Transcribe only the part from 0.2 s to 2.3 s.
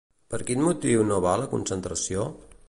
Per quin motiu no va a la concentració?